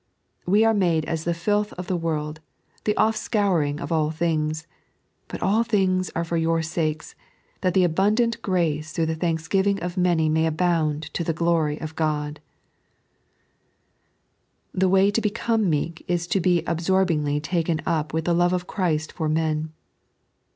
[0.47, 2.39] We are made as the filth of the world,
[2.85, 4.65] the ofi&couring of all things;
[5.27, 7.13] but all things are for your sakes,
[7.61, 11.95] that the abundant grace through the thanksgiving of many may abound to the glory of
[11.95, 12.39] Ctod,''
[14.73, 18.65] The way to become meek is to be absorbingly taken up with the love of
[18.65, 19.71] Christ for men.